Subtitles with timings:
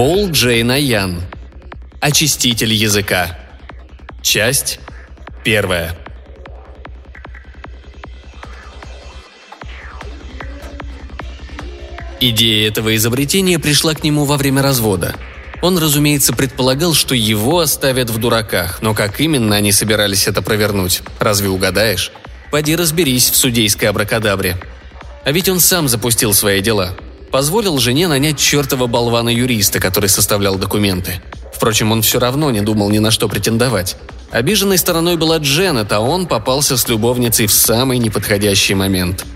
[0.00, 1.20] Пол Джейн Аян.
[2.00, 3.38] Очиститель языка.
[4.22, 4.80] Часть
[5.44, 5.94] первая.
[12.18, 15.16] Идея этого изобретения пришла к нему во время развода.
[15.60, 21.02] Он, разумеется, предполагал, что его оставят в дураках, но как именно они собирались это провернуть?
[21.18, 22.10] Разве угадаешь?
[22.50, 24.56] Поди разберись в судейской абракадабре.
[25.26, 26.96] А ведь он сам запустил свои дела.
[27.30, 31.20] Позволил жене нанять чертова болвана-юриста, который составлял документы.
[31.54, 33.96] Впрочем, он все равно не думал ни на что претендовать.
[34.30, 39.24] Обиженной стороной была Дженнет, а он попался с любовницей в самый неподходящий момент–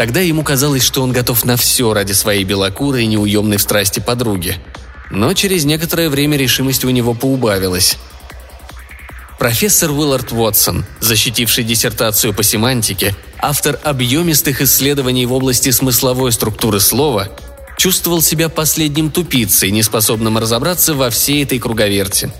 [0.00, 4.00] Тогда ему казалось, что он готов на все ради своей белокурой и неуемной в страсти
[4.00, 4.56] подруги.
[5.10, 7.98] Но через некоторое время решимость у него поубавилась.
[9.40, 17.30] Профессор Уиллард Уотсон, защитивший диссертацию по семантике, автор объемистых исследований в области смысловой структуры слова,
[17.78, 22.30] чувствовал себя последним тупицей, неспособным разобраться во всей этой круговерти.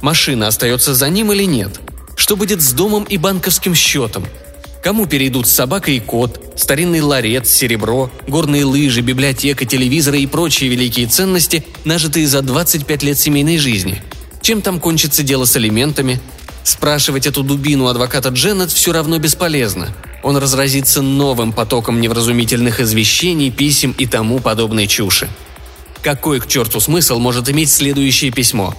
[0.00, 1.78] Машина остается за ним или нет?
[2.16, 4.26] Что будет с домом и банковским счетом?
[4.82, 11.06] Кому перейдут собака и кот, старинный ларец, серебро, горные лыжи, библиотека, телевизоры и прочие великие
[11.06, 14.02] ценности, нажитые за 25 лет семейной жизни?
[14.50, 16.20] Чем там кончится дело с алиментами?
[16.64, 19.94] Спрашивать эту дубину адвоката Дженнет все равно бесполезно.
[20.24, 25.30] Он разразится новым потоком невразумительных извещений, писем и тому подобной чуши.
[26.02, 28.74] Какой к черту смысл может иметь следующее письмо?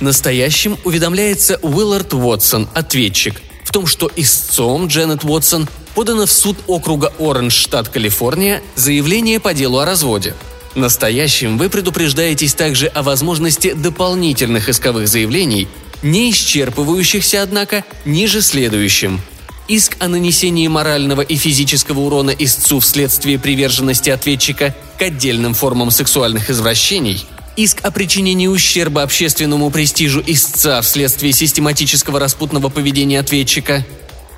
[0.00, 7.12] Настоящим уведомляется Уиллард Уотсон, ответчик– в том, что истцом Дженнет Уотсон подано в суд округа
[7.20, 10.34] Оранж, штат Калифорния, заявление по делу о разводе.
[10.74, 15.68] Настоящим вы предупреждаетесь также о возможности дополнительных исковых заявлений,
[16.02, 19.20] не исчерпывающихся, однако, ниже следующим.
[19.68, 26.50] Иск о нанесении морального и физического урона истцу вследствие приверженности ответчика к отдельным формам сексуальных
[26.50, 27.24] извращений–
[27.56, 33.86] Иск о причинении ущерба общественному престижу истца вследствие систематического распутного поведения ответчика.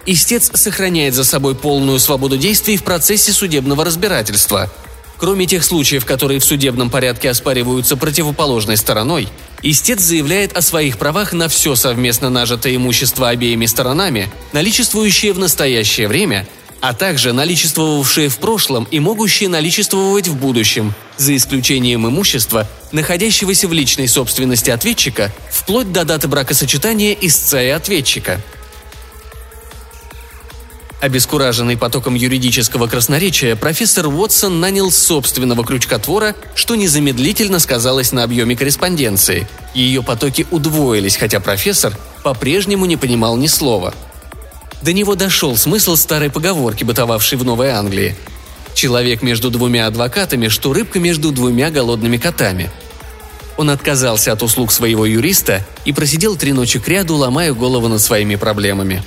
[0.05, 4.71] Истец сохраняет за собой полную свободу действий в процессе судебного разбирательства.
[5.19, 9.29] Кроме тех случаев, которые в судебном порядке оспариваются противоположной стороной,
[9.63, 16.09] истец заявляет о своих правах на все совместно нажитое имущество обеими сторонами, наличествующее в настоящее
[16.09, 16.47] время–
[16.81, 23.73] а также наличествовавшие в прошлом и могущие наличествовать в будущем, за исключением имущества, находящегося в
[23.73, 28.41] личной собственности ответчика, вплоть до даты бракосочетания истца и ответчика.
[31.01, 39.47] Обескураженный потоком юридического красноречия, профессор Уотсон нанял собственного крючкотвора, что незамедлительно сказалось на объеме корреспонденции.
[39.75, 43.95] Ее потоки удвоились, хотя профессор по-прежнему не понимал ни слова–
[44.83, 48.17] до него дошел смысл старой поговорки, бытовавшей в Новой Англии.
[48.75, 52.71] Человек между двумя адвокатами, что рыбка между двумя голодными котами.
[53.57, 58.37] Он отказался от услуг своего юриста и просидел три ночи кряду, ломая голову над своими
[58.37, 59.03] проблемами.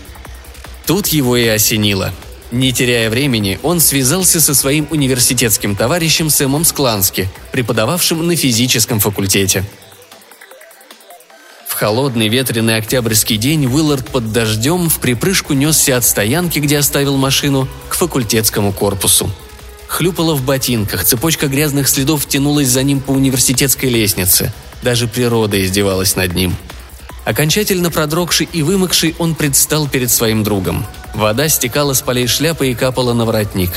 [0.90, 2.12] Тут его и осенило.
[2.52, 9.64] Не теряя времени, он связался со своим университетским товарищем Сэмом Склански, преподававшим на физическом факультете–
[11.80, 17.70] холодный ветреный октябрьский день Уиллард под дождем в припрыжку несся от стоянки, где оставил машину,
[17.88, 19.32] к факультетскому корпусу.
[19.88, 24.52] Хлюпало в ботинках, цепочка грязных следов тянулась за ним по университетской лестнице.
[24.82, 26.54] Даже природа издевалась над ним.
[27.30, 30.84] Окончательно продрогший и вымокший, он предстал перед своим другом.
[31.14, 33.70] Вода стекала с полей шляпы и капала на воротник.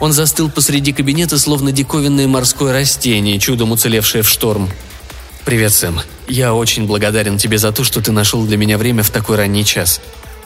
[0.00, 4.68] Он застыл посреди кабинета, словно диковинное морское растение, чудом уцелевшее в шторм.
[5.44, 6.00] «Привет, Сэм.
[6.26, 9.64] Я очень благодарен тебе за то, что ты нашел для меня время в такой ранний
[9.64, 10.00] час».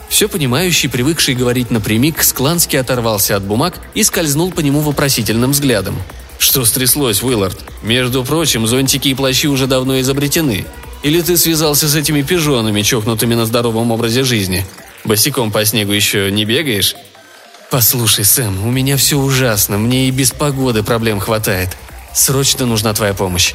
[0.07, 5.95] Все понимающий, привыкший говорить напрямик, Скланский оторвался от бумаг и скользнул по нему вопросительным взглядом.
[6.37, 7.59] «Что стряслось, Уиллард?
[7.81, 10.67] Между прочим, зонтики и плащи уже давно изобретены.
[11.03, 14.65] Или ты связался с этими пижонами, чокнутыми на здоровом образе жизни?
[15.03, 16.95] Босиком по снегу еще не бегаешь?»
[17.71, 21.69] «Послушай, Сэм, у меня все ужасно, мне и без погоды проблем хватает.
[22.13, 23.53] Срочно нужна твоя помощь.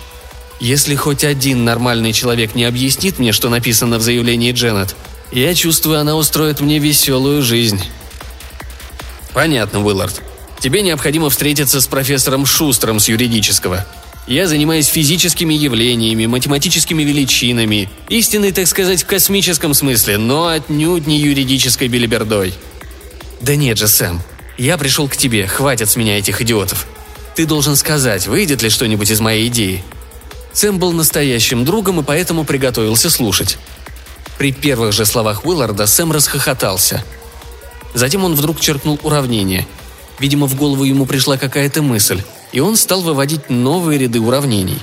[0.59, 4.97] Если хоть один нормальный человек не объяснит мне, что написано в заявлении Дженнет,
[5.33, 7.81] я чувствую, она устроит мне веселую жизнь.
[9.35, 10.23] Понятно, Уиллард.
[10.61, 13.87] Тебе необходимо встретиться с профессором Шустром с юридического.
[14.27, 21.21] Я занимаюсь физическими явлениями, математическими величинами, истинной, так сказать, в космическом смысле, но отнюдь не
[21.21, 22.53] юридической белибердой.
[23.41, 24.21] Да нет же, Сэм.
[24.59, 26.89] Я пришел к тебе, хватит с меня этих идиотов.
[27.37, 29.85] Ты должен сказать, выйдет ли что-нибудь из моей идеи.
[30.53, 33.59] Сэм был настоящим другом и поэтому приготовился слушать.
[34.39, 37.05] При первых же словах Уилларда Сэм расхохотался.
[37.95, 39.69] Затем он вдруг черкнул уравнение.
[40.19, 42.23] Видимо, в голову ему пришла какая-то мысль,
[42.57, 44.79] и он стал выводить новые ряды уравнений.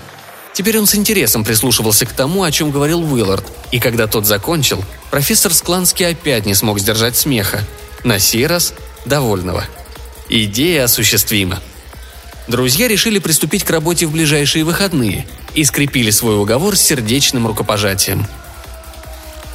[0.53, 4.85] Теперь он с интересом прислушивался к тому, о чем говорил Уиллард, и когда тот закончил,
[5.09, 7.63] профессор Скланский опять не смог сдержать смеха.
[8.03, 8.75] На сей раз
[9.05, 9.65] довольного.
[10.29, 11.63] Идея осуществима.
[12.47, 15.25] Друзья решили приступить к работе в ближайшие выходные
[15.55, 18.27] и скрепили свой уговор с сердечным рукопожатием.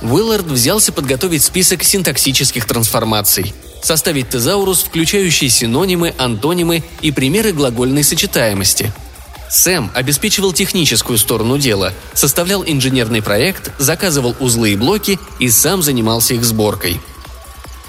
[0.02, 8.92] Уиллард взялся подготовить список синтаксических трансформаций, составить тезаурус, включающий синонимы, антонимы и примеры глагольной сочетаемости–
[9.48, 16.34] Сэм обеспечивал техническую сторону дела, составлял инженерный проект, заказывал узлы и блоки и сам занимался
[16.34, 17.00] их сборкой.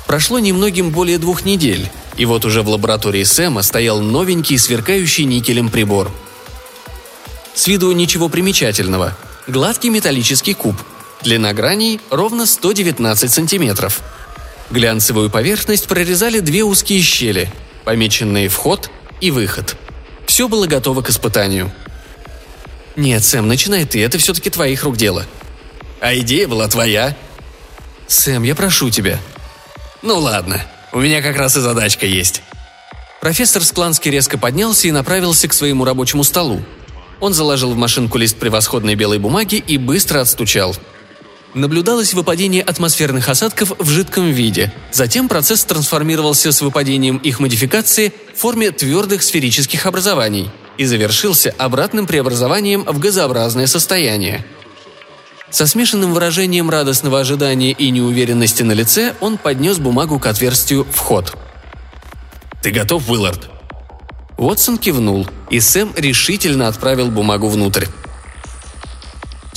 [0.07, 5.69] Прошло немногим более двух недель, и вот уже в лаборатории Сэма стоял новенький сверкающий никелем
[5.69, 6.11] прибор.
[7.53, 9.15] С виду ничего примечательного.
[9.47, 10.75] Гладкий металлический куб.
[11.21, 14.01] Длина граней ровно 119 сантиметров.
[14.71, 17.51] Глянцевую поверхность прорезали две узкие щели,
[17.85, 19.75] помеченные «вход» и «выход».
[20.27, 21.71] Все было готово к испытанию.
[22.95, 25.25] «Нет, Сэм, начинай ты, это все-таки твоих рук дело».
[26.01, 27.17] «А идея была твоя».
[28.07, 29.19] «Сэм, я прошу тебя».
[30.03, 30.61] «Ну ладно,
[30.91, 32.43] у меня как раз и задачка есть».
[33.21, 36.63] Профессор Скланский резко поднялся и направился к своему рабочему столу.
[37.19, 40.75] Он заложил в машинку лист превосходной белой бумаги и быстро отстучал–
[41.55, 44.71] Наблюдалось выпадение атмосферных осадков в жидком виде.
[44.91, 52.05] Затем процесс трансформировался с выпадением их модификации в форме твердых сферических образований и завершился обратным
[52.05, 54.45] преобразованием в газообразное состояние.
[55.49, 61.35] Со смешанным выражением радостного ожидания и неуверенности на лице он поднес бумагу к отверстию «Вход».
[62.61, 63.49] «Ты готов, Уиллард?»
[64.37, 67.85] Уотсон кивнул, и Сэм решительно отправил бумагу внутрь.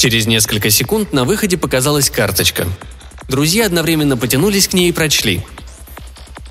[0.02, 2.66] Через несколько секунд на выходе показалась карточка.
[3.28, 5.46] Друзья одновременно потянулись к ней и прочли.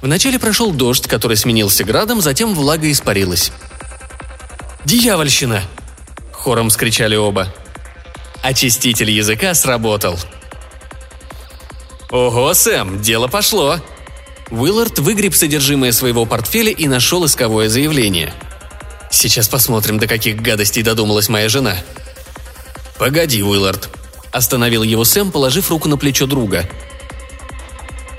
[0.02, 3.52] Вначале прошел дождь, который сменился градом, затем влага испарилась.
[4.86, 5.64] «Дьявольщина!»–
[6.32, 7.54] хором скричали оба.
[8.42, 10.18] Очиститель языка сработал.
[12.10, 13.82] «Ого, Сэм, дело пошло!»
[14.50, 18.34] Уиллард выгреб содержимое своего портфеля и нашел исковое заявление.
[19.10, 21.76] «Сейчас посмотрим, до каких гадостей додумалась моя жена»,
[23.02, 23.90] «Погоди, Уиллард»,–
[24.32, 26.70] остановил его Сэм, положив руку на плечо друга.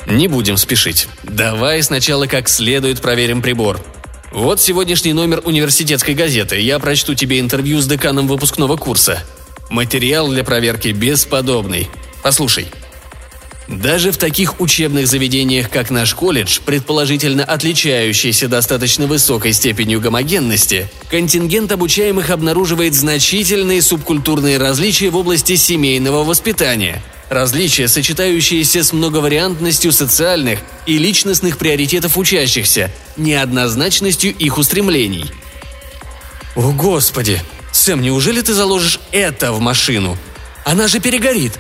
[0.07, 1.07] «Не будем спешить.
[1.23, 3.81] Давай сначала как следует проверим прибор.
[4.33, 6.59] Вот сегодняшний номер университетской газеты.
[6.59, 9.23] Я прочту тебе интервью с деканом выпускного курса.
[9.71, 11.89] Материал для проверки бесподобный.
[12.25, 12.67] Послушай».
[13.69, 21.71] Даже в таких учебных заведениях, как наш колледж, предположительно отличающийся достаточно высокой степенью гомогенности, контингент
[21.71, 27.03] обучаемых обнаруживает значительные субкультурные различия в области семейного воспитания.
[27.31, 35.27] Различия, сочетающиеся с многовариантностью социальных и личностных приоритетов учащихся, неоднозначностью их устремлений.
[36.57, 37.41] «О, Господи!
[37.71, 40.19] Сэм, неужели ты заложишь это в машину?
[40.65, 41.53] Она же перегорит!»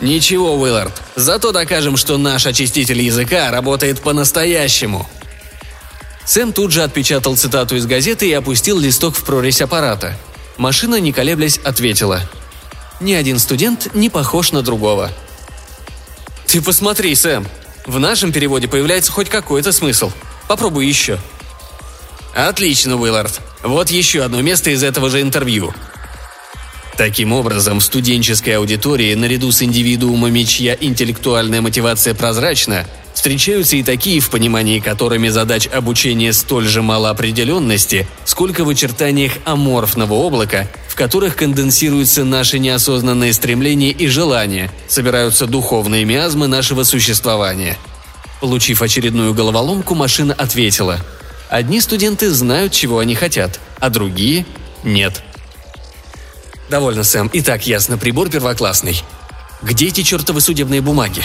[0.00, 5.08] «Ничего, Уиллард, зато докажем, что наш очиститель языка работает по-настоящему».
[6.24, 10.16] Сэм тут же отпечатал цитату из газеты и опустил листок в прорезь аппарата.
[10.56, 12.20] Машина, не колеблясь, ответила.
[13.00, 15.10] «Ни один студент не похож на другого».
[16.46, 17.46] «Ты посмотри, Сэм.
[17.86, 20.12] В нашем переводе появляется хоть какой-то смысл.
[20.46, 21.18] Попробуй еще».
[22.34, 23.40] «Отлично, Уиллард.
[23.62, 25.74] Вот еще одно место из этого же интервью»,
[26.98, 34.18] Таким образом, в студенческой аудитории, наряду с индивидуумами, чья интеллектуальная мотивация прозрачна, встречаются и такие,
[34.18, 40.96] в понимании которыми задач обучения столь же мало определенности, сколько в очертаниях аморфного облака, в
[40.96, 47.78] которых конденсируются наши неосознанные стремления и желания, собираются духовные миазмы нашего существования.
[48.40, 50.98] Получив очередную головоломку, машина ответила.
[51.48, 54.46] Одни студенты знают, чего они хотят, а другие–
[54.82, 55.22] нет–
[56.70, 57.28] «Довольно, Сэм.
[57.28, 59.02] И так ясно, прибор первоклассный.
[59.62, 61.24] Где эти чертовы судебные бумаги?»